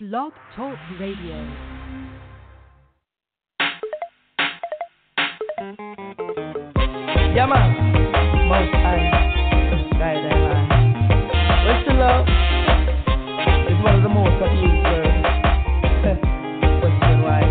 Blog 0.00 0.32
Talk 0.56 0.76
Radio. 0.98 1.38
Yeah, 7.30 7.46
man. 7.46 7.70
Most 8.50 8.74
high. 8.74 9.06
Guide 9.94 10.18
them 10.18 10.40
high. 10.50 10.66
What's 11.62 11.86
the 11.86 11.94
love? 11.94 12.26
It's 13.70 13.84
one 13.84 13.94
of 13.94 14.02
the 14.02 14.08
most 14.08 14.34
abused 14.42 14.82
words. 14.82 15.30
Question 16.82 17.22
why? 17.22 17.46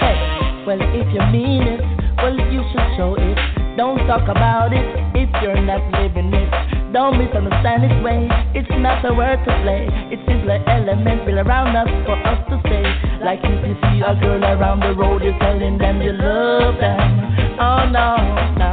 Hey, 0.00 0.64
well, 0.64 0.80
if 0.80 1.12
you 1.12 1.20
mean 1.30 1.68
it, 1.76 1.80
well, 2.22 2.32
you 2.32 2.64
should 2.72 2.96
show 2.96 3.16
it. 3.18 3.36
Don't 3.76 3.98
talk 4.06 4.30
about 4.30 4.72
it 4.72 4.86
if 5.14 5.28
you're 5.42 5.60
not 5.60 5.84
living 6.00 6.32
it. 6.32 6.65
Don't 6.96 7.18
misunderstand 7.18 7.84
its 7.84 8.02
way. 8.02 8.24
It's 8.56 8.72
not 8.80 9.04
a 9.04 9.12
word 9.12 9.36
to 9.44 9.52
play. 9.60 9.84
It's 10.08 10.24
simply 10.24 10.56
elementary 10.64 11.36
around 11.36 11.76
us 11.76 11.92
for 12.08 12.16
us 12.16 12.40
to 12.48 12.56
say. 12.64 12.84
Like 13.22 13.40
if 13.44 13.68
you 13.68 13.76
see 13.84 14.00
a 14.00 14.16
girl 14.16 14.40
around 14.42 14.80
the 14.80 14.96
road, 14.96 15.22
you're 15.22 15.38
telling 15.38 15.76
them 15.76 16.00
you 16.00 16.12
love 16.16 16.80
them. 16.80 17.60
Oh 17.60 17.84
no, 17.92 18.16
no. 18.56 18.72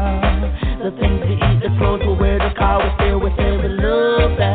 The 0.88 0.96
things 1.04 1.20
we 1.28 1.36
eat, 1.36 1.68
the 1.68 1.76
clothes 1.78 2.00
we 2.08 2.16
wear, 2.16 2.40
the 2.40 2.56
car 2.56 2.80
we 2.80 2.96
steer, 2.96 3.20
we 3.20 3.30
say 3.36 3.60
we 3.60 3.68
love 3.68 4.38
them. 4.40 4.53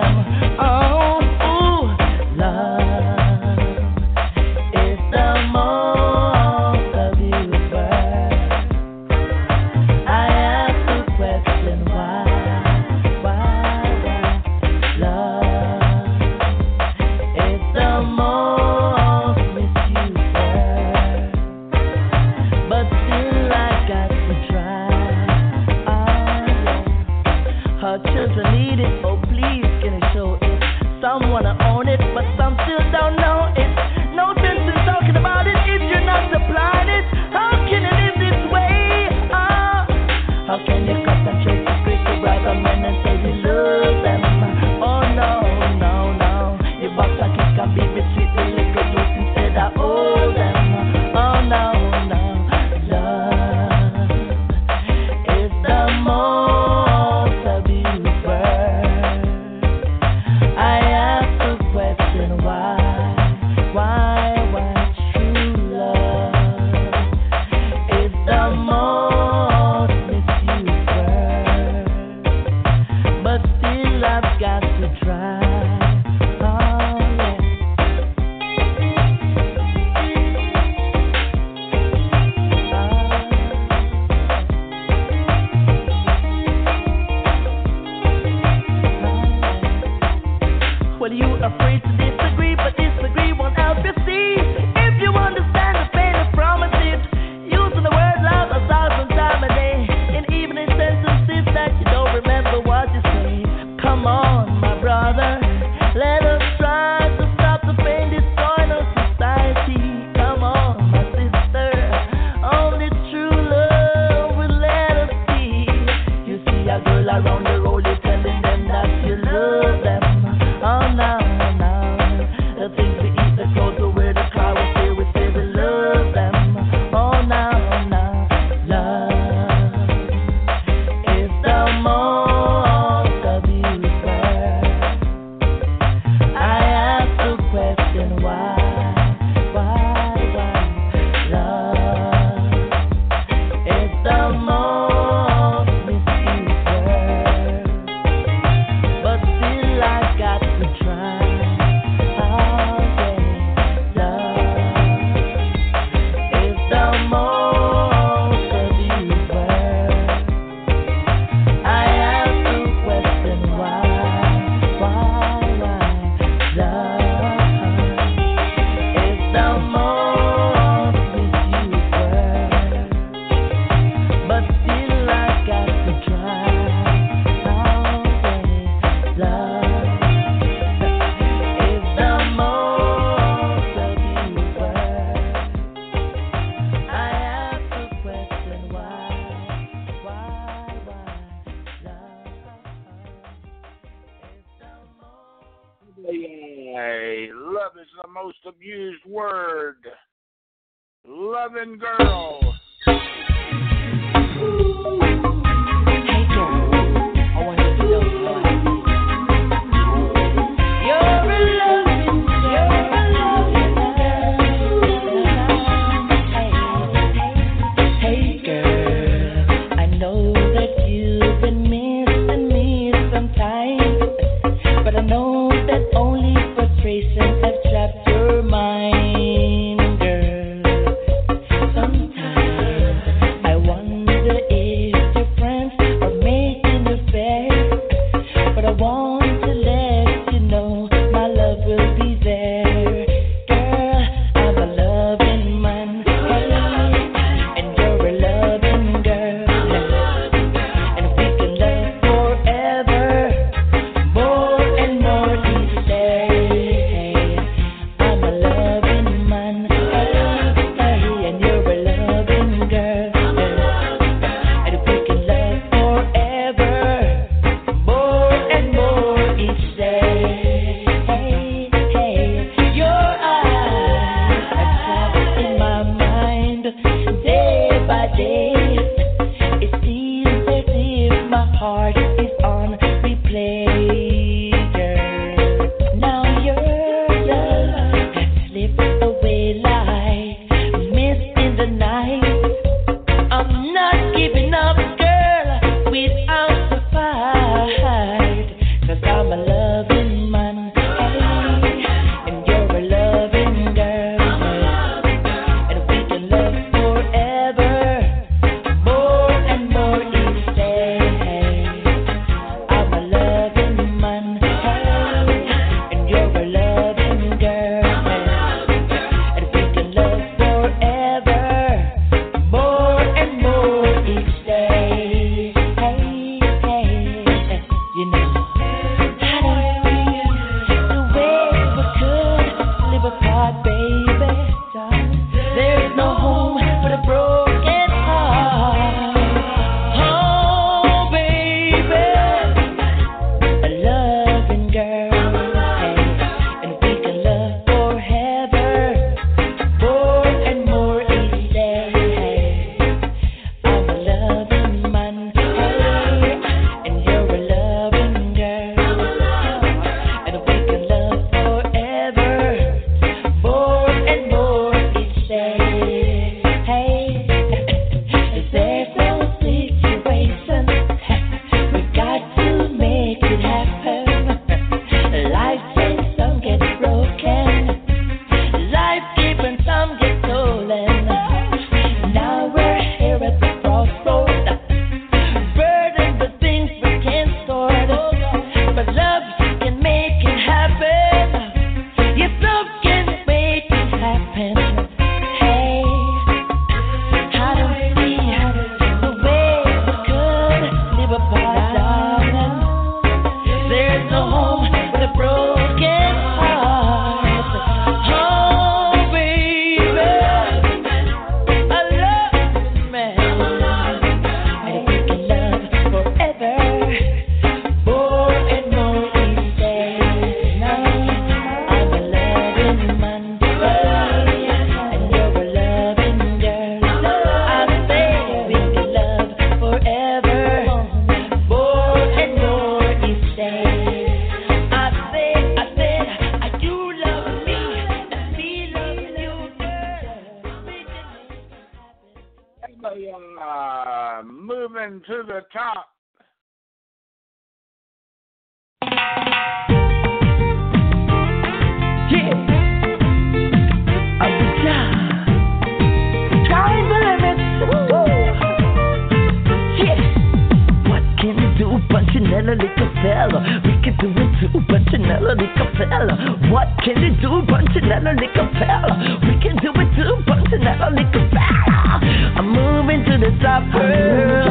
Little. 466.07 466.51
What 466.51 466.69
can 466.85 467.03
you 467.03 467.11
do, 467.21 467.43
Punchinella 467.47 468.15
little 468.19 468.49
fella? 468.59 469.19
We 469.23 469.41
can 469.41 469.57
do 469.57 469.73
it 469.75 469.91
too, 469.97 470.23
Punchinella 470.27 470.91
little 470.95 471.29
fella. 471.31 472.01
I'm 472.37 472.49
moving 472.51 473.05
to 473.05 473.19
the 473.19 473.37
top, 473.43 473.65
girl. 473.73 474.49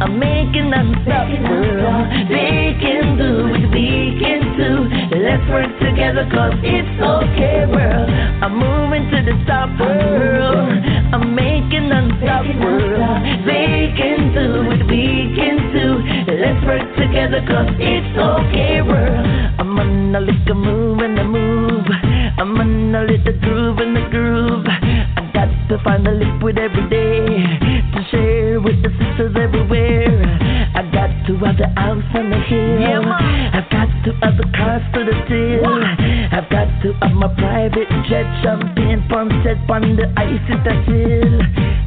I'm 0.00 0.18
making 0.18 0.72
unstoppable. 0.72 2.08
They 2.28 2.76
can 2.80 3.16
do 3.18 3.48
it, 3.54 3.70
we 3.70 4.18
can 4.20 4.56
do. 4.56 4.97
Let's 5.10 5.40
work 5.48 5.72
together, 5.80 6.28
cause 6.30 6.52
it's 6.62 7.00
okay, 7.00 7.64
world. 7.64 8.10
I'm 8.44 8.60
moving 8.60 9.08
to 9.08 9.18
the 9.24 9.40
top, 9.48 9.72
world. 9.80 10.68
I'm 11.14 11.34
making 11.34 11.90
unstoppable. 11.90 12.92
They 13.48 13.88
can 13.96 14.34
do 14.36 14.68
it, 14.68 14.84
we 14.84 15.32
can 15.32 15.72
do. 15.72 16.04
Let's 16.28 16.60
work 16.66 16.84
together, 17.00 17.40
cause 17.48 17.72
it's 17.80 18.18
okay, 18.20 18.82
world. 18.82 19.24
I'm 19.58 19.78
on 19.78 20.14
a 20.14 20.20
little 20.20 20.54
move 20.54 20.98
and 21.00 21.18
a 21.18 21.24
move. 21.24 21.86
I'm 22.36 22.60
on 22.60 22.94
a 22.94 23.02
little 23.04 23.40
groove 23.40 23.78
and 23.78 23.96
a 23.96 24.10
groove. 24.10 24.66
I 24.68 25.30
got 25.32 25.48
to 25.70 25.82
find 25.84 26.06
a 26.06 26.12
liquid 26.12 26.58
every 26.58 26.86
day 26.90 27.24
to 27.96 28.00
share 28.10 28.60
with 28.60 28.82
the 28.82 28.90
sisters 28.90 29.34
everywhere. 29.40 30.20
I 30.76 30.82
got 30.92 31.08
to 31.26 31.32
have 31.46 31.56
the 31.56 31.68
house 31.80 32.04
on 32.14 32.28
the 32.28 32.40
hill. 32.44 33.04
Got 33.70 33.77
to 34.08 34.14
have 34.24 34.36
the 34.38 34.48
cars 34.56 34.82
to 34.94 35.04
the 35.04 35.16
till. 35.28 35.68
I've 36.32 36.48
got 36.48 36.68
to 36.80 36.92
have 37.04 37.12
my 37.12 37.28
private 37.36 37.88
jet, 38.08 38.24
champagne, 38.42 39.04
pump 39.08 39.32
set, 39.44 39.60
on 39.68 39.96
the 39.96 40.08
ice 40.16 40.40
is 40.48 40.60
the 40.64 40.74
chill. 40.88 41.32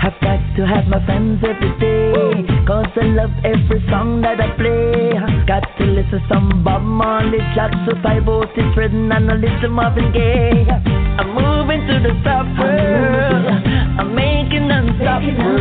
I've 0.01 0.17
got 0.21 0.37
to 0.57 0.61
have 0.67 0.85
my 0.85 1.03
friends 1.05 1.41
every 1.41 1.73
day. 1.79 2.45
Cause 2.67 2.93
I 2.95 3.05
love 3.17 3.33
every 3.43 3.81
song 3.89 4.21
that 4.21 4.39
I 4.39 4.53
play. 4.55 5.17
I've 5.17 5.47
Got 5.47 5.65
to 5.79 5.83
listen 5.85 6.21
to 6.21 6.27
some 6.29 6.63
Bob 6.63 6.83
Marley, 6.83 7.39
Jackson, 7.55 7.97
Five 8.03 8.27
Otis, 8.27 8.77
Redding, 8.77 9.11
and 9.11 9.31
a 9.31 9.35
little 9.35 9.69
Marvin 9.69 10.13
Gaye. 10.13 11.00
I'm 11.19 11.35
moving 11.35 11.81
to 11.87 11.95
the 11.99 12.13
top 12.23 12.45
world. 12.57 13.45
I'm 13.99 14.15
making 14.15 14.71
unstoppable. 14.71 15.59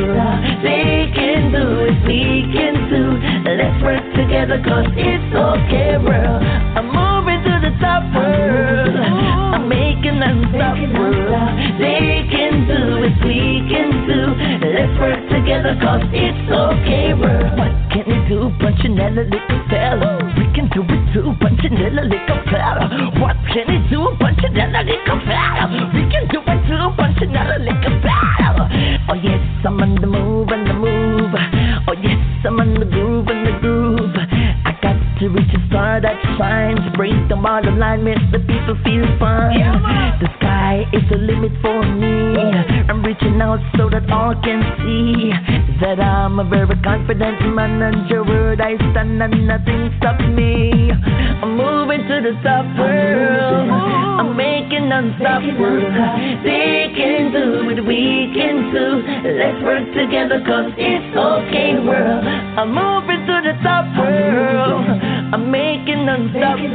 They 0.62 1.10
can 1.14 1.50
do 1.50 1.90
it, 1.90 1.98
we 2.06 2.46
can 2.54 2.74
do. 2.88 3.04
Let's 3.50 3.82
work 3.82 4.04
together, 4.14 4.62
cause 4.62 4.86
it's 4.94 5.34
okay, 5.34 5.98
world. 5.98 6.42
I'm 6.78 6.86
moving 6.86 7.42
to 7.42 7.54
the 7.66 7.72
top 7.80 8.04
world. 8.14 8.94
I'm 8.94 9.68
making 9.68 10.22
unstoppable. 10.22 11.18
They 11.78 12.28
can 12.30 12.66
do 12.70 13.02
it, 13.04 13.16
we 13.26 13.66
can 13.66 13.90
do. 14.06 14.20
Let's 14.70 14.94
work 15.00 15.20
together, 15.28 15.74
cause 15.82 16.04
it's 16.12 16.46
okay, 16.46 17.14
world. 17.14 17.58
What 17.58 17.74
can 17.90 18.06
you 18.06 18.20
do, 18.28 18.38
Punchinella, 18.62 19.26
little 19.26 19.60
fella? 20.70 20.86
We 20.86 21.12
do 21.12 21.34
Punchinella, 21.40 22.02
little 22.08 22.42
fella. 22.50 23.10
What 23.20 23.36
can 23.52 23.68
you 23.68 23.88
do, 23.88 24.16
Punchinella, 24.18 24.84
little 24.84 25.20
fella? 25.26 25.90
We 25.94 26.02
can 26.10 26.28
do 26.28 26.40
it 26.46 26.66
too, 26.66 26.90
little 27.58 28.00
fella. 28.02 28.68
Oh 29.08 29.14
yes, 29.14 29.40
I'm 29.64 29.80
on 29.80 29.94
the 30.00 30.06
move 30.06 30.48
and 30.50 30.66
the 30.66 30.74
move. 30.74 31.34
Oh 31.88 31.94
yes, 32.02 32.46
I'm 32.46 32.60
on 32.60 32.74
the 32.74 32.86
groove 32.86 33.28
and 33.28 33.46
the 33.46 33.58
groove. 33.60 34.16
I 34.64 34.72
got 34.80 34.96
to 35.20 35.28
reach 35.28 35.54
a 35.54 35.69
star 35.80 36.00
that 36.00 36.20
shines, 36.36 36.80
break 36.94 37.16
the 37.28 37.36
bottom 37.36 37.78
line, 37.78 38.04
make 38.04 38.20
the 38.32 38.38
people 38.40 38.76
feel 38.84 39.06
fine. 39.18 39.56
the 40.20 40.28
sky 40.36 40.84
is 40.92 41.02
the 41.08 41.16
limit 41.16 41.52
for 41.62 41.80
me. 41.80 42.36
I'm 42.88 43.02
reaching 43.02 43.40
out 43.40 43.60
so 43.76 43.88
that 43.88 44.04
all 44.12 44.36
can 44.44 44.60
see 44.84 45.32
that 45.80 45.98
I'm 45.98 46.38
a 46.38 46.44
very 46.44 46.76
confident 46.84 47.40
man 47.56 47.80
and 47.80 48.10
your 48.10 48.24
word 48.26 48.60
I 48.60 48.76
stand 48.92 49.22
and 49.22 49.48
nothing 49.48 49.88
stops 49.96 50.24
me. 50.28 50.92
I'm 50.92 51.56
moving 51.56 52.04
to 52.04 52.16
the 52.28 52.36
top 52.44 52.68
world. 52.76 53.70
I'm 54.20 54.36
making 54.36 54.92
unstoppable. 54.92 55.80
They 56.44 56.92
can 56.92 57.32
do 57.32 57.70
it, 57.72 57.80
we 57.88 58.28
can 58.36 58.68
do. 58.68 59.00
Let's 59.32 59.64
work 59.64 59.88
together 59.96 60.44
cause 60.44 60.76
it's 60.76 61.16
okay 61.16 61.80
world. 61.80 62.24
I'm 62.60 62.68
moving 62.68 63.24
to 63.24 63.36
the 63.48 63.54
top 63.64 63.88
world. 63.96 64.59
Making. 66.32 66.74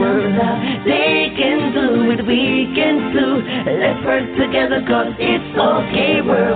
They 0.85 1.31
can 1.37 1.73
do 1.73 2.11
it, 2.11 2.25
we 2.27 2.73
can 2.75 3.13
do. 3.13 3.41
Let's 3.79 4.05
work 4.05 4.27
together 4.37 4.83
cause 4.87 5.13
it's 5.19 5.57
okay 5.57 6.21
world. 6.21 6.54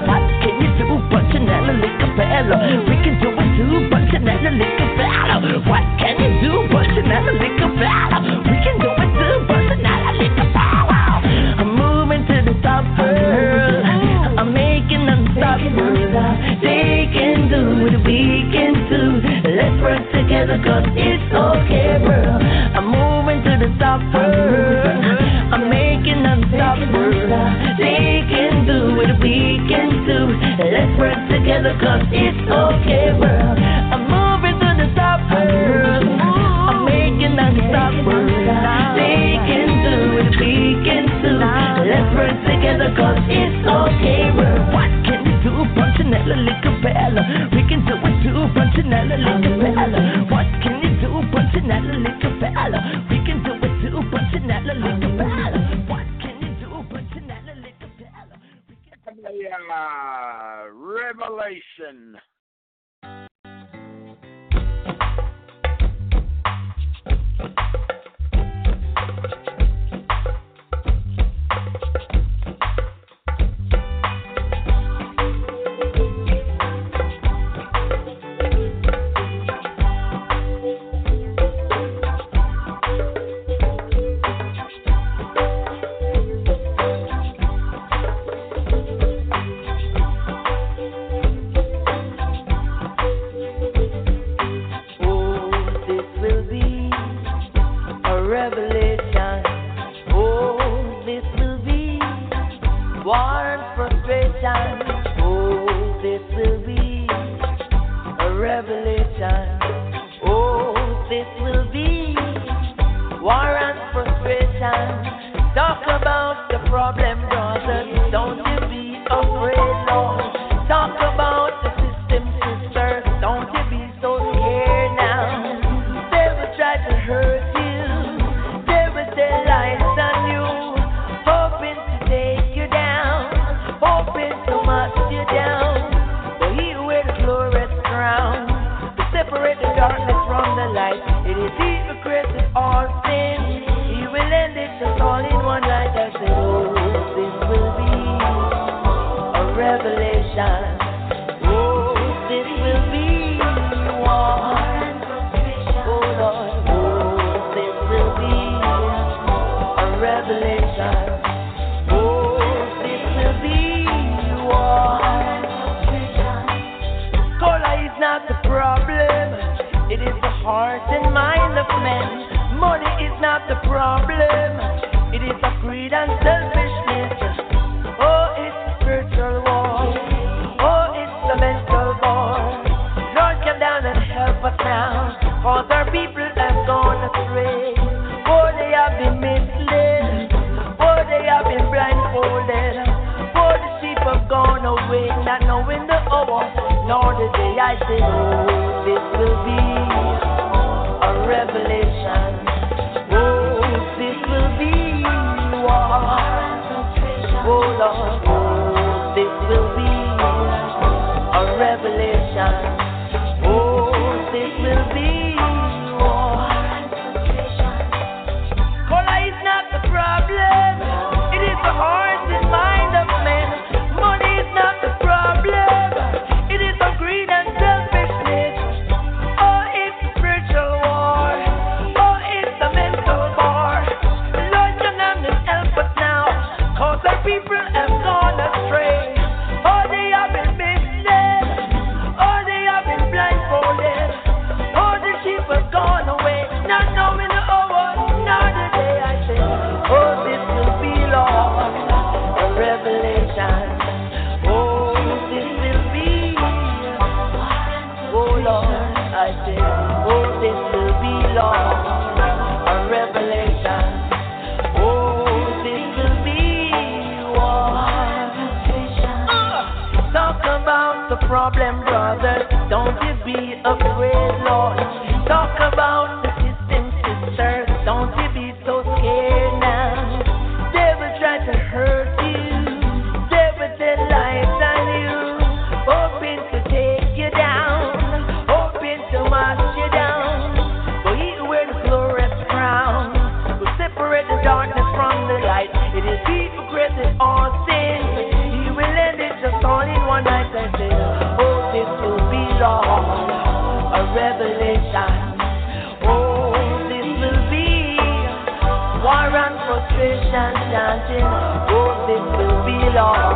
Lord. 312.93 313.28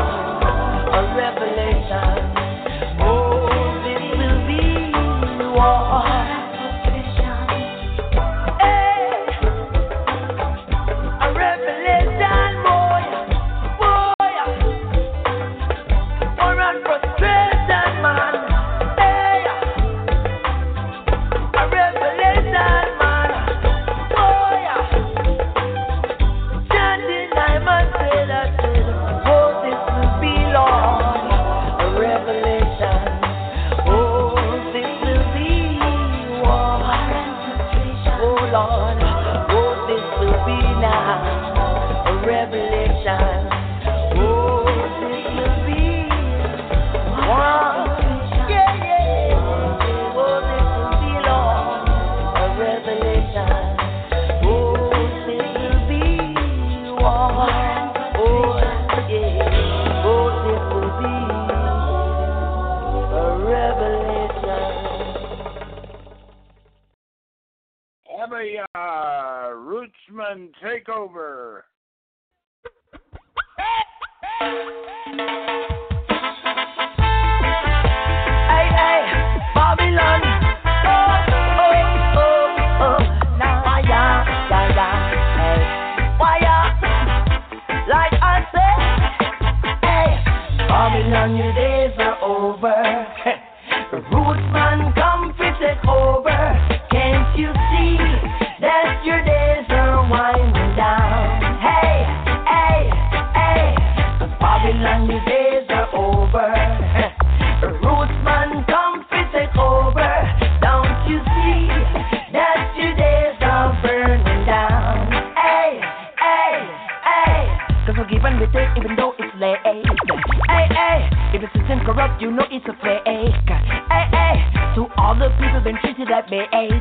Preach 125.83 125.99
that 126.07 126.31
me. 126.31 126.39
Hey, 126.49 126.71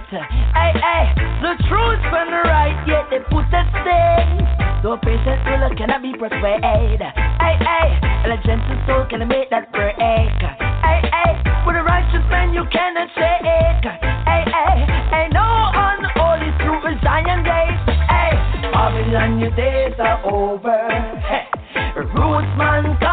hey, 0.79 1.05
the 1.43 1.59
truth 1.67 2.03
from 2.07 2.31
the 2.31 2.43
right, 2.47 2.79
yet 2.87 3.11
they 3.11 3.19
put 3.35 3.51
a 3.51 3.63
stain. 3.83 4.47
So 4.83 4.95
patiently 4.95 5.59
look, 5.59 5.75
cannot 5.77 6.03
be 6.03 6.15
persuaded? 6.15 6.63
Hey, 6.63 7.59
hey, 7.59 7.89
and 8.23 8.31
a 8.31 8.39
gentle 8.47 8.79
soul 8.87 9.05
cannot 9.11 9.27
make 9.27 9.51
that 9.51 9.73
break? 9.73 9.99
Hey, 9.99 10.31
hey, 10.39 11.33
with 11.67 11.77
a 11.77 11.83
righteous 11.83 12.23
man 12.31 12.55
you 12.55 12.63
cannot 12.71 13.11
shake. 13.19 13.43
Hey, 13.43 14.47
hey, 14.47 14.87
ain't 15.19 15.35
no 15.35 15.51
unholy 15.75 16.55
through 16.63 16.87
a 16.87 16.95
Zion 17.03 17.43
gate. 17.43 17.83
Hey, 18.07 18.39
Babylon, 18.71 19.41
your 19.43 19.51
days 19.59 19.99
are 19.99 20.23
over. 20.25 20.79
Hey, 21.27 21.51
roots 21.99 22.55
man, 22.55 22.97
come 23.03 23.12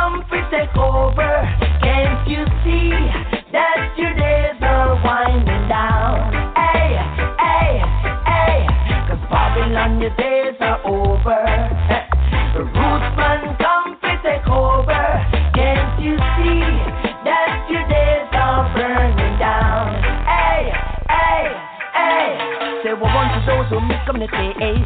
communities. 24.28 24.84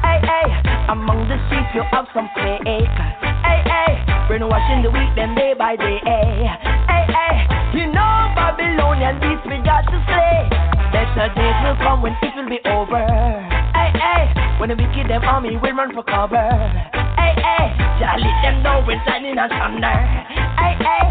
Hey, 0.00 0.20
hey, 0.24 0.48
among 0.88 1.28
the 1.28 1.36
sheep 1.50 1.66
you 1.74 1.82
have 1.92 2.06
some 2.14 2.30
flake. 2.32 2.64
Hey, 2.64 3.60
hey, 3.66 3.92
brainwashing 4.28 4.82
the 4.82 4.90
weak 4.90 5.12
them 5.16 5.34
day 5.34 5.52
by 5.52 5.76
day. 5.76 6.00
Hey, 6.00 6.48
hey, 6.88 7.34
you 7.76 7.92
know 7.92 8.32
Babylonian 8.32 9.20
beast 9.20 9.44
we 9.44 9.60
got 9.60 9.84
to 9.84 9.98
slay. 10.08 10.48
Better 10.94 11.28
days 11.36 11.58
will 11.66 11.76
come 11.84 12.00
when 12.00 12.16
it 12.22 12.32
will 12.32 12.48
be 12.48 12.60
over. 12.64 13.04
Hey, 13.76 13.92
hey, 13.92 14.32
when 14.58 14.70
the 14.70 14.76
wicked 14.76 15.10
them 15.10 15.22
army 15.28 15.56
will 15.60 15.76
run 15.76 15.92
for 15.92 16.04
cover. 16.04 16.40
Hey, 17.20 17.36
hey, 17.36 17.76
just 18.00 18.16
let 18.24 18.36
them 18.40 18.62
know 18.62 18.82
we're 18.86 19.00
standing 19.04 19.36
asunder. 19.36 19.98
Hey, 20.56 20.74
hey. 20.80 21.09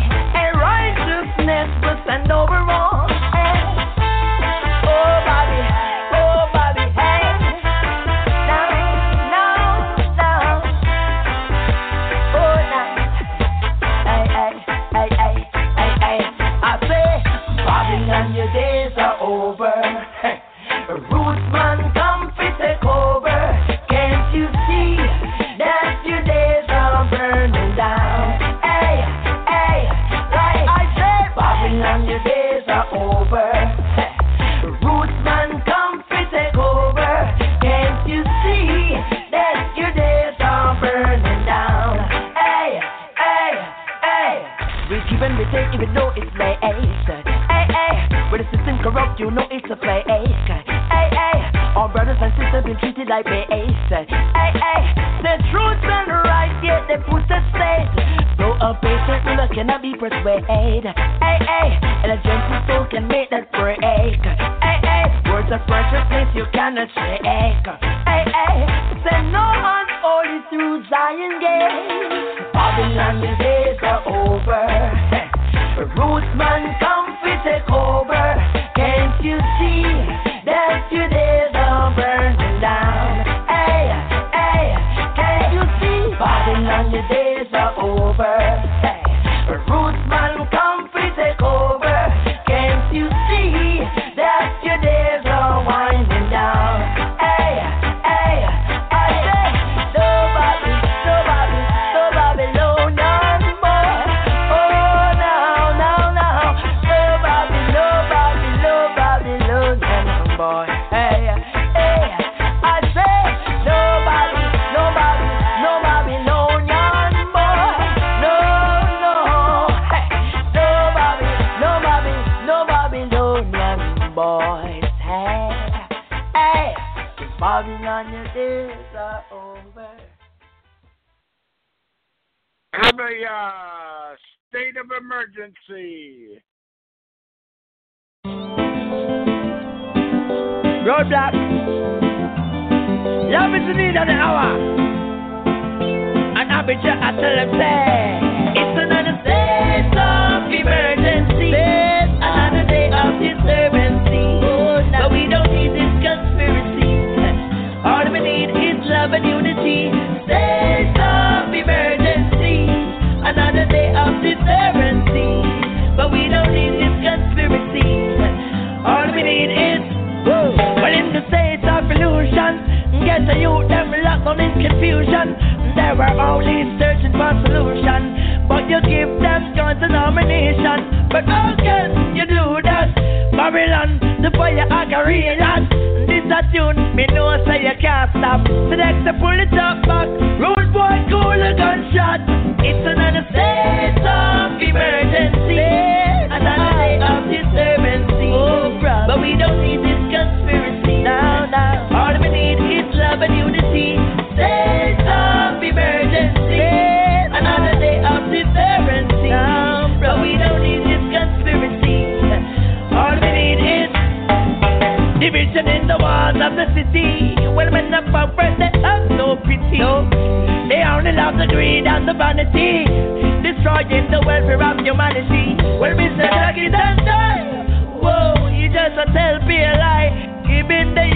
combination. 180.19 181.07
But 181.09 181.23
oh 181.27 181.55
girl, 181.55 182.15
you 182.15 182.25
do 182.25 182.61
that. 182.63 182.93
Babylon, 183.31 183.99
the 184.21 184.31
fire 184.31 184.67
I 184.69 184.85
can 184.85 185.07
read 185.07 185.39
that. 185.39 185.63
This 186.07 186.25
a 186.27 186.41
tune, 186.51 186.95
me 186.95 187.05
know 187.07 187.37
so 187.45 187.53
you 187.53 187.71
can't 187.79 188.09
stop. 188.11 188.45
Select 188.45 189.05
the 189.05 189.13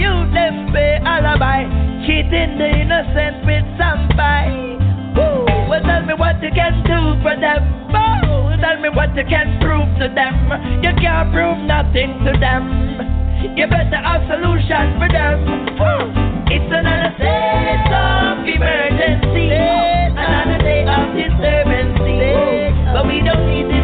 youth 0.00 0.32
them 0.34 0.72
pay 0.72 0.98
alibi. 1.04 1.64
Cheating 2.06 2.58
the 2.58 2.68
innocent 2.84 3.46
with 3.48 3.64
some 3.80 4.08
pie. 4.12 4.52
Ooh, 5.16 5.46
well, 5.70 5.80
tell 5.80 6.04
me 6.04 6.14
what 6.14 6.42
you 6.42 6.50
can 6.52 6.84
do 6.84 7.16
for 7.22 7.32
them. 7.38 7.64
Oh, 7.94 8.52
tell 8.60 8.76
me 8.80 8.90
what 8.90 9.16
you 9.16 9.24
can 9.24 9.58
prove 9.60 9.88
to 10.00 10.12
them. 10.12 10.36
You 10.84 10.92
can't 11.00 11.32
prove 11.32 11.58
nothing 11.64 12.20
to 12.28 12.32
them. 12.36 12.64
You 13.56 13.66
better 13.68 14.00
have 14.00 14.24
solution 14.28 15.00
for 15.00 15.08
them. 15.08 15.48
Ooh, 15.80 16.12
it's 16.52 16.68
another 16.68 17.12
day 17.16 17.80
of 17.88 18.44
emergency, 18.44 19.48
another 19.52 20.58
day 20.60 20.84
of 20.84 21.12
disturbance. 21.16 21.96
But 22.92 23.06
we 23.06 23.20
don't 23.24 23.48
need 23.48 23.66
this. 23.72 23.83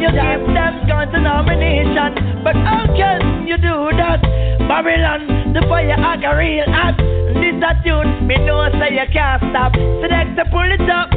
you 0.00 0.08
keep 0.08 0.42
them 0.54 0.86
going 0.86 1.10
to 1.10 1.20
nomination, 1.20 2.42
But 2.44 2.56
how 2.56 2.86
can 2.96 3.46
you 3.46 3.56
do 3.56 3.90
that? 3.96 4.22
Babylon, 4.68 5.52
the 5.52 5.60
fire 5.68 5.96
I 5.98 6.16
got 6.20 6.32
real 6.32 6.64
hot. 6.66 6.96
This 7.34 7.58
a 7.62 7.72
tune, 7.82 8.26
me 8.26 8.36
know 8.38 8.68
say 8.78 8.94
you 8.94 9.06
can't 9.12 9.42
stop. 9.50 9.74
Select 9.74 10.36
to 10.36 10.44
pull 10.50 10.70
it 10.70 10.88
up. 10.90 11.07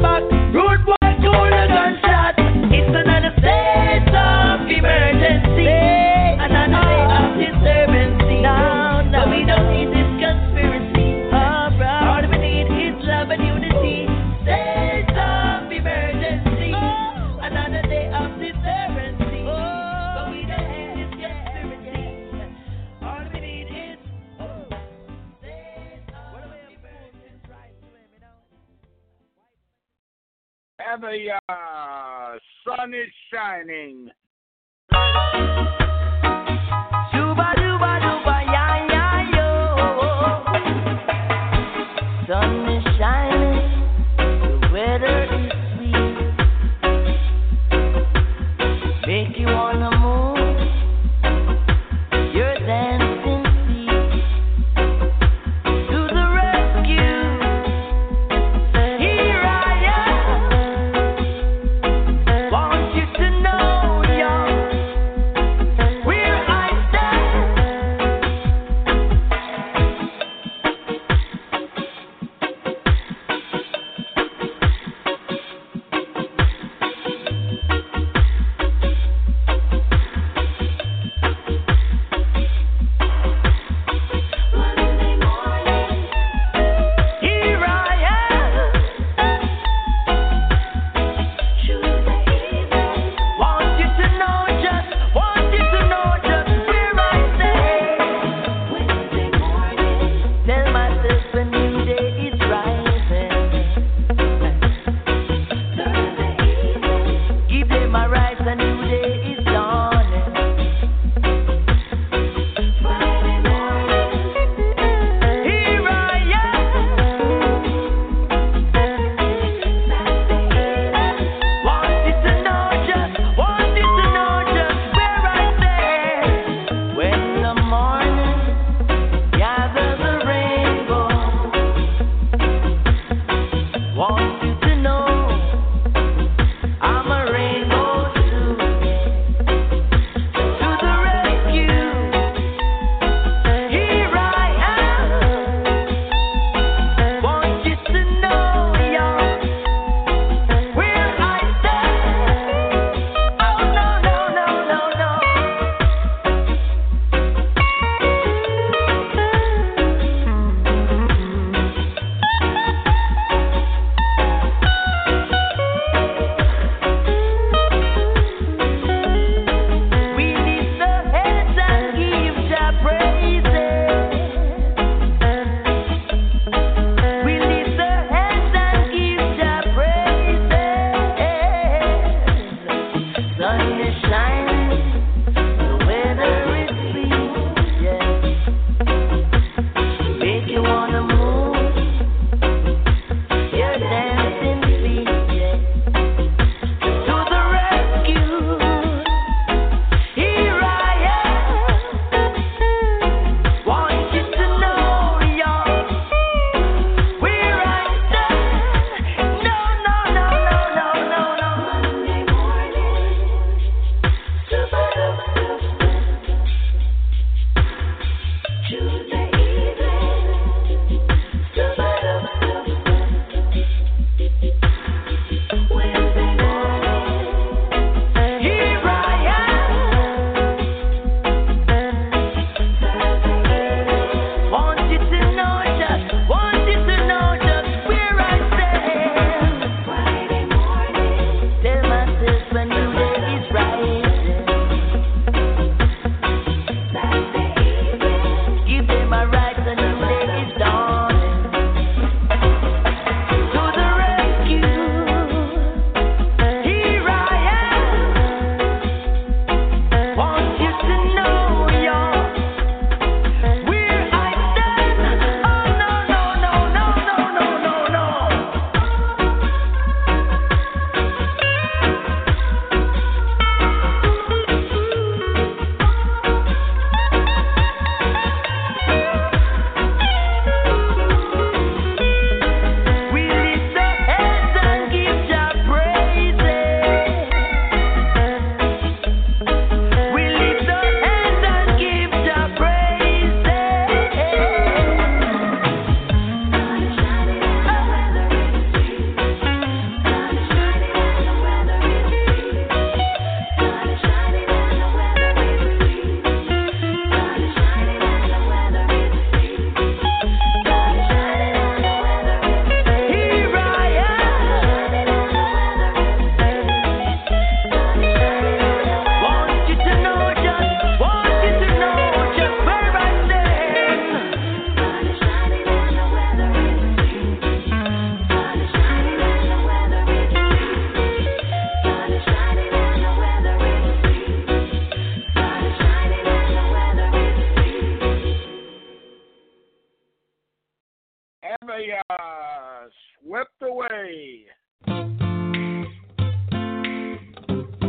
Olivia 341.72 342.02
uh, 342.10 342.88
swept 343.24 343.62
away. 343.62 344.46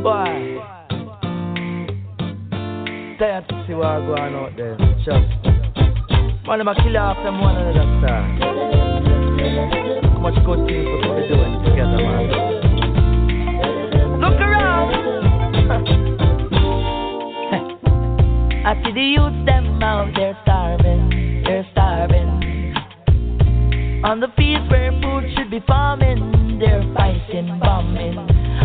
Bye. 0.03 0.59
Tired 3.18 3.49
to 3.49 3.64
see 3.66 3.75
what 3.75 4.01
going 4.07 4.35
out 4.35 4.53
there. 4.57 4.77
Just 4.99 5.27
man, 6.47 6.59
them 6.59 6.68
a 6.68 6.75
killer 6.77 7.01
off 7.01 7.16
one 7.40 7.57
another 7.57 7.87
star. 7.99 8.23
How 10.12 10.18
much 10.21 10.38
good 10.45 10.66
things 10.68 10.87
we 10.87 10.97
could 11.03 11.16
be 11.16 11.23
doing 11.29 11.55
together, 11.64 11.99
man. 11.99 12.27
Look 14.21 14.38
around. 14.40 14.90
I 18.66 18.68
see 18.85 18.92
the 18.92 19.03
youth 19.03 19.38
them 19.47 19.83
out 19.83 20.12
there 20.14 20.38
starving. 20.42 21.02
On 24.12 24.20
the 24.20 24.29
fields 24.37 24.68
where 24.70 24.92
food 25.01 25.25
should 25.35 25.51
be 25.51 25.61
farming, 25.66 26.59
they're 26.61 26.85
fighting, 26.92 27.48
bombing. 27.61 28.18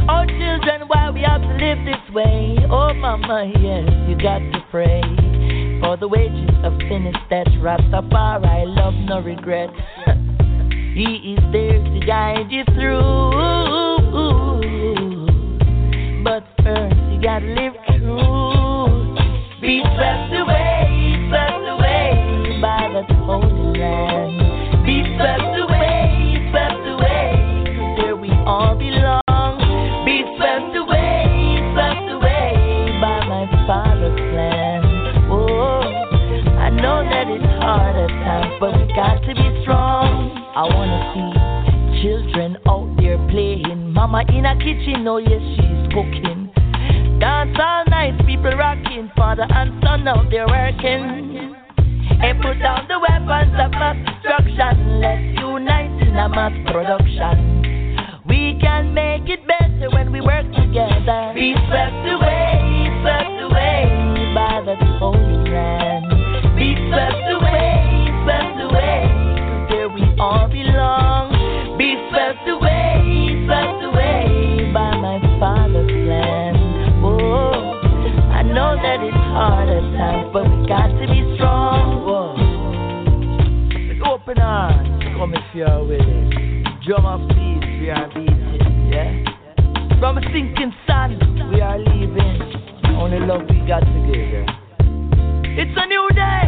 Oh 0.09 0.25
children, 0.27 0.89
why 0.89 1.09
we 1.09 1.21
have 1.21 1.39
to 1.39 1.47
live 1.47 1.85
this 1.85 2.13
way? 2.13 2.57
Oh 2.69 2.93
mama, 2.93 3.49
yes, 3.55 3.87
you 4.09 4.17
got 4.21 4.39
to 4.39 4.59
pray. 4.69 4.99
For 5.79 5.95
the 5.95 6.09
wages 6.09 6.51
of 6.65 6.73
sin 6.89 7.07
is 7.07 7.15
that 7.29 7.47
Rastafari 7.63 8.75
love 8.75 8.93
no 9.07 9.21
regret. 9.21 9.69
he 10.93 11.37
is 11.37 11.43
there 11.53 11.79
to 11.81 11.99
guide 12.05 12.51
you 12.51 12.65
through. 12.75 13.31
But 16.25 16.43
first 16.61 16.99
you 17.07 17.21
gotta 17.23 17.47
live 17.55 17.73
true. 17.95 19.15
Be 19.61 19.79
swept 19.95 20.33
away, 20.35 21.15
swept 21.29 21.63
away 21.71 22.59
by 22.61 22.91
the 22.91 23.15
holy 23.23 23.79
land. 23.79 24.46
Mama 44.09 44.23
in 44.31 44.45
a 44.45 44.55
kitchen, 44.55 45.05
oh 45.05 45.17
yes, 45.17 45.41
she's 45.59 45.91
cooking. 45.91 46.49
Dance 47.19 47.57
all 47.59 47.83
night, 47.89 48.15
people 48.25 48.55
rocking. 48.55 49.11
Father 49.17 49.45
and 49.49 49.83
son 49.83 50.07
out 50.07 50.31
there 50.31 50.47
working. 50.47 51.53
And 52.23 52.41
put 52.41 52.57
down 52.59 52.87
the 52.87 52.99
weapons 53.01 53.51
of 53.59 53.71
mass 53.71 53.97
destruction. 54.23 55.01
Let's 55.01 55.37
unite 55.37 56.07
in 56.07 56.15
a 56.15 56.29
mass 56.29 56.53
production. 56.71 57.46
Come 85.65 85.91
if 85.91 86.07
you're. 86.07 86.97
Drum 86.97 87.05
of 87.05 87.29
peace, 87.29 87.65
we 87.81 87.89
are 87.89 88.07
beating, 88.13 88.89
yeah? 88.91 89.99
From 89.99 90.17
a 90.17 90.21
sinking 90.31 90.73
sun, 90.85 91.17
we 91.51 91.59
are 91.61 91.77
leaving. 91.77 92.41
Only 92.97 93.19
love 93.19 93.41
we 93.49 93.59
got 93.67 93.81
together. 93.81 94.45
It's 95.59 95.75
a 95.75 95.85
new 95.87 96.07
day. 96.13 96.47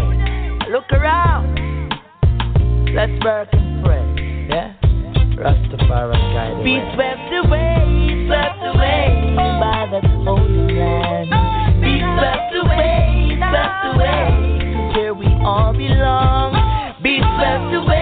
Look 0.72 0.92
around. 0.92 1.58
Let's 2.94 3.24
work 3.24 3.50
and 3.52 3.84
pray, 3.84 4.48
yeah? 4.50 4.74
Rastafari 5.36 6.18
guide. 6.34 6.64
Be 6.64 6.80
swept 6.94 7.32
away, 7.46 8.26
swept 8.28 8.62
away 8.76 9.36
by 9.36 9.88
the 9.92 10.02
holy 10.24 10.74
land. 10.74 11.30
Be 11.82 12.00
swept 12.00 12.54
away, 12.64 13.38
swept 13.38 13.86
away, 13.94 14.24
'cause 14.72 14.96
here 14.96 15.14
we 15.14 15.28
all 15.44 15.74
belong. 15.74 16.52
Be 17.02 17.20
swept 17.20 17.74
away, 17.74 17.99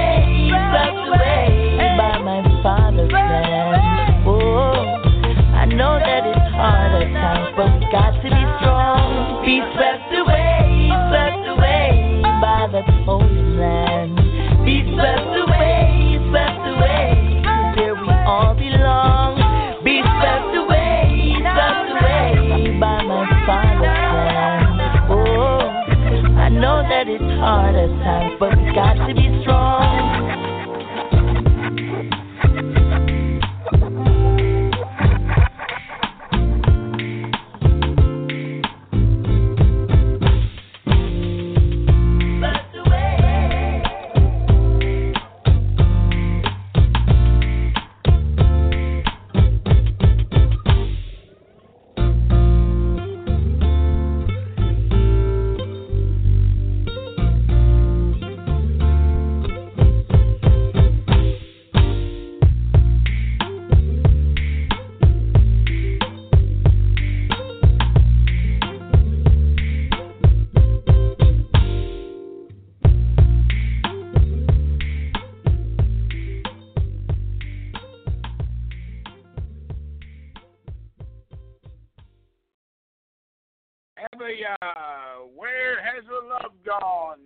uh, 84.48 85.27
where 85.35 85.75
has 85.81 86.04
the 86.08 86.21
love 86.27 86.54
gone? 86.65 87.19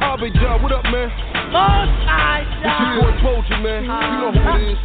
Harvey 0.00 0.30
John, 0.40 0.62
what 0.62 0.72
up, 0.72 0.84
man? 0.84 1.08
It's 2.60 2.76
your 2.80 2.92
boy 3.00 3.12
Poetry, 3.22 3.62
man. 3.62 3.84
You 3.84 3.88
know 3.88 4.32
who 4.32 4.40
it 4.40 4.72
is. 4.72 4.78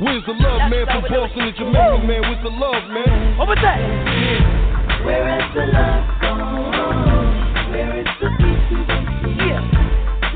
Where's 0.00 0.24
the 0.26 0.32
love, 0.32 0.70
man? 0.70 0.86
From 0.86 1.02
Boston 1.02 1.44
to 1.46 1.52
Jamaica, 1.52 2.04
man. 2.04 2.20
Where's 2.22 2.42
the 2.42 2.50
love, 2.50 2.84
man? 2.90 3.38
What 3.38 3.48
was 3.48 3.58
that? 3.62 3.78
Where 5.04 5.28
is 5.38 5.46
the 5.54 5.64
love 5.72 6.04
gone? 6.20 7.70
Where 7.70 8.00
is 8.00 8.08
the 8.20 8.28
peace? 8.36 8.72
Yeah. 9.38 9.62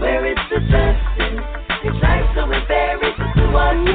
Where 0.01 0.27
is 0.27 0.39
the 0.51 0.61
justice? 0.61 1.41
It's 1.85 2.03
life 2.03 2.29
so 2.35 2.47
we 2.47 2.59
bear 2.69 2.97
it 3.03 3.17
to 3.17 3.51
what 3.53 3.77
we 3.77 3.93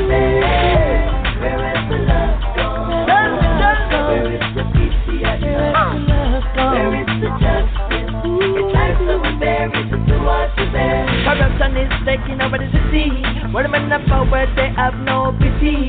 Is 12.12 12.20
taking 12.20 12.42
over 12.42 12.58
the 12.58 12.68
city. 12.76 13.08
Where 13.56 13.64
the 13.64 13.70
men 13.70 13.92
of 13.92 14.04
power, 14.08 14.44
they 14.56 14.68
have 14.76 14.96
no 15.00 15.32
pity. 15.40 15.88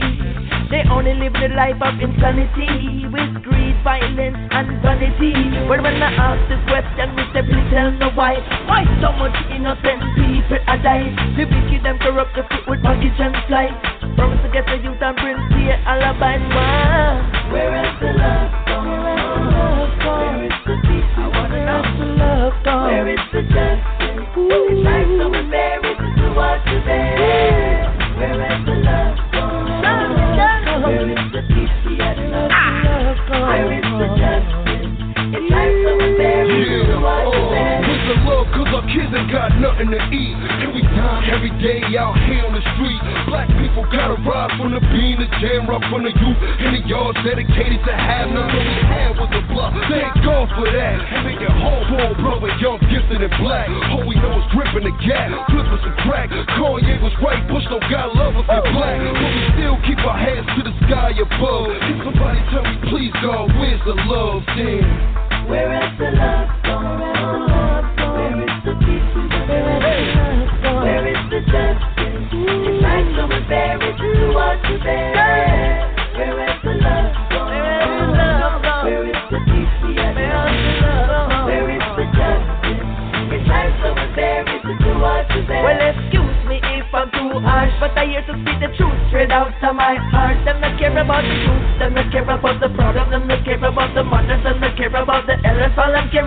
They 0.70 0.86
only 0.86 1.14
live 1.18 1.34
the 1.34 1.50
life 1.50 1.82
of 1.82 1.98
insanity 1.98 3.10
with 3.10 3.42
greed, 3.42 3.76
violence, 3.82 4.38
and 4.54 4.70
vanity. 4.82 5.34
When 5.66 5.82
when 5.82 5.98
I 5.98 6.14
ask 6.14 6.38
this 6.46 6.62
question, 6.70 7.18
we 7.18 7.26
please 7.26 7.66
tell 7.74 7.90
me 7.90 8.06
why. 8.14 8.38
Why 8.70 8.86
so 9.02 9.10
much 9.18 9.34
innocent 9.50 10.02
people 10.14 10.62
are 10.66 10.78
dying? 10.78 11.16
The 11.34 11.42
wicked 11.42 11.86
and 11.90 11.98
corrupt 11.98 12.36
the 12.38 12.46
fit 12.46 12.70
with 12.70 12.82
baggage 12.82 13.18
and 13.18 13.34
flight. 13.50 13.74
Promise 14.14 14.46
to 14.46 14.48
get 14.54 14.66
the 14.66 14.78
youth 14.78 15.02
and 15.02 15.16
bring 15.18 15.38
fear, 15.50 15.74
alibi? 15.82 16.38
Where 17.50 17.82
is 17.82 17.98
the 17.98 18.12
love 18.14 18.61
from 45.90 46.04
the 46.04 46.21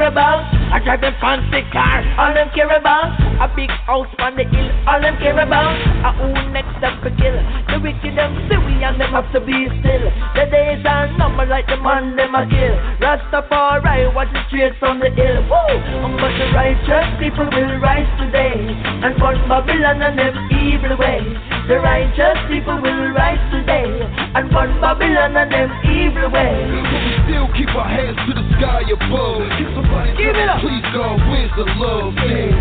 about, 0.05 0.45
I 0.71 0.79
drive 0.79 1.03
a 1.03 1.11
fancy 1.19 1.65
car. 1.73 2.05
All 2.21 2.33
them 2.33 2.49
care 2.53 2.69
about, 2.69 3.17
a 3.41 3.49
big 3.55 3.69
house 3.89 4.09
on 4.19 4.37
the 4.37 4.45
hill. 4.45 4.69
All 4.87 5.01
them 5.01 5.17
care 5.17 5.37
about, 5.37 5.73
I 6.05 6.13
own 6.21 6.53
next 6.53 6.77
up 6.85 7.01
to 7.03 7.09
kill. 7.17 7.37
The 7.73 7.81
wicked 7.81 8.13
them 8.13 8.37
silly 8.47 8.85
and 8.85 9.01
them 9.01 9.11
have 9.11 9.27
to 9.33 9.41
be 9.41 9.67
still. 9.81 10.05
The 10.37 10.45
days 10.47 10.85
are 10.85 11.09
numbered 11.17 11.49
like 11.49 11.67
the 11.67 11.77
man 11.77 12.15
them 12.15 12.35
a 12.35 12.45
kill. 12.45 12.75
Rastafari, 13.01 14.13
watch 14.13 14.29
it 14.33 14.45
straight 14.47 14.77
from 14.79 14.99
the 14.99 15.09
hill. 15.09 15.41
Woo! 15.49 15.73
But 16.21 16.33
the 16.37 16.47
righteous 16.53 17.07
people 17.19 17.49
will 17.49 17.79
rise 17.81 18.09
today 18.21 18.53
and 18.55 19.17
burn 19.17 19.41
Babylon 19.49 20.01
and 20.01 20.15
them 20.17 20.35
evil 20.53 20.97
ways. 20.97 21.54
The 21.67 21.79
righteous 21.81 22.37
people 22.47 22.77
will 22.77 23.09
rise 23.17 23.41
today 23.49 23.89
and 24.37 24.51
burn 24.53 24.79
Babylon 24.79 25.33
and 25.35 25.49
them 25.51 25.69
evil 25.81 26.29
ways. 26.29 26.69
But 26.69 27.01
we 27.01 27.13
still 27.25 27.47
keep 27.57 27.73
our 27.73 27.89
hands 27.89 28.17
to 28.29 28.31
the 28.37 28.45
sky 28.53 28.85
above. 28.85 29.41
Can 29.49 29.73
somebody 29.73 30.13
Give 30.13 30.35
it 30.37 30.45
up. 30.47 30.61
please, 30.61 30.85
God, 30.93 31.17
where's 31.25 31.49
the 31.57 31.65
love 31.81 32.13
then? 32.21 32.53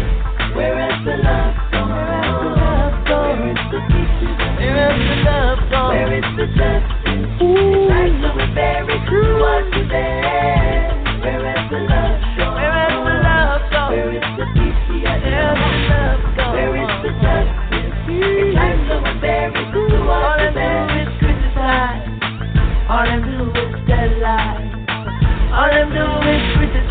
Where 0.57 0.89
is 0.89 0.99
the 1.05 1.17
love 1.21 1.55
gone? 1.69 1.93
Where 3.29 3.53
is 3.53 3.61
the 3.69 3.81
peace? 3.93 4.25
Where 4.57 4.89
is 4.89 5.05
the 5.05 5.17
love 5.29 5.61
gone? 5.69 5.93
Where 5.93 6.13
is 6.17 6.29
the 6.41 6.47
justice? 6.57 7.29
It's 7.45 7.93
like 7.93 8.15
so 8.25 8.31
embarrassed 8.41 9.05
to 9.13 9.21
watch 9.37 9.69
you 9.77 9.85
there. 9.85 11.04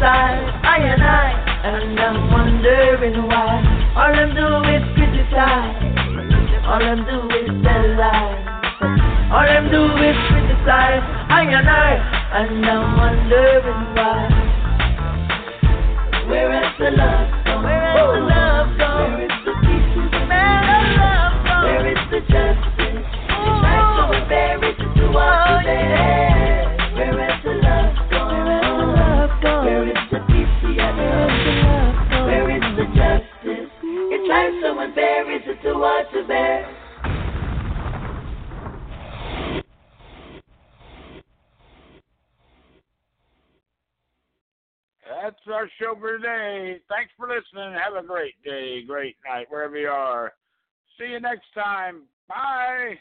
Criticize. 0.03 0.59
I 0.63 0.77
and 0.83 1.03
I. 1.03 1.29
And 1.63 1.99
I'm 1.99 2.31
wondering 2.31 3.27
why. 3.27 3.63
All 3.95 4.11
them 4.11 4.35
do 4.35 4.47
is 4.67 4.83
criticize. 4.95 5.79
All 6.67 6.79
them 6.79 7.05
do 7.07 7.19
is 7.31 7.47
tell 7.63 7.87
lies. 7.95 8.43
All 9.31 9.47
them 9.47 9.71
do 9.71 9.83
is 10.03 10.17
criticize. 10.27 11.03
I 11.31 11.47
and 11.47 11.69
I. 11.69 11.91
And 12.33 12.65
I'm 12.65 12.97
wondering 12.97 13.95
why. 13.95 14.62
Show 45.93 45.99
for 45.99 46.17
today. 46.17 46.79
Thanks 46.89 47.11
for 47.17 47.27
listening. 47.27 47.73
Have 47.73 48.01
a 48.01 48.05
great 48.05 48.41
day, 48.43 48.83
great 48.83 49.15
night, 49.27 49.47
wherever 49.49 49.77
you 49.77 49.87
are. 49.87 50.33
See 50.99 51.07
you 51.07 51.19
next 51.19 51.45
time. 51.53 52.03
Bye. 52.27 52.97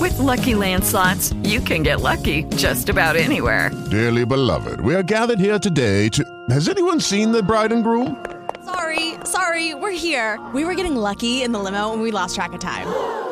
With 0.00 0.18
Lucky 0.18 0.54
Land 0.54 0.84
slots, 0.84 1.32
you 1.44 1.60
can 1.60 1.82
get 1.82 2.00
lucky 2.00 2.44
just 2.56 2.88
about 2.88 3.16
anywhere. 3.16 3.70
Dearly 3.90 4.26
beloved, 4.26 4.80
we 4.80 4.94
are 4.94 5.02
gathered 5.02 5.38
here 5.38 5.58
today 5.58 6.08
to. 6.10 6.24
Has 6.50 6.68
anyone 6.68 7.00
seen 7.00 7.30
the 7.30 7.42
bride 7.42 7.72
and 7.72 7.84
groom? 7.84 8.24
Sorry, 8.64 9.14
sorry, 9.24 9.74
we're 9.74 9.92
here. 9.92 10.40
We 10.54 10.64
were 10.64 10.74
getting 10.74 10.96
lucky 10.96 11.42
in 11.42 11.52
the 11.52 11.58
limo 11.58 11.92
and 11.92 12.02
we 12.02 12.10
lost 12.10 12.34
track 12.34 12.52
of 12.52 12.60
time. 12.60 13.31